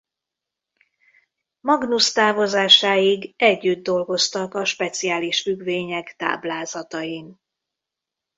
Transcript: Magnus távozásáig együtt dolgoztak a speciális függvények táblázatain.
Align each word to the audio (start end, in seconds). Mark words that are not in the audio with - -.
Magnus 1.59 2.11
távozásáig 2.11 3.33
együtt 3.37 3.83
dolgoztak 3.83 4.53
a 4.53 4.65
speciális 4.65 5.41
függvények 5.41 6.15
táblázatain. 6.17 7.39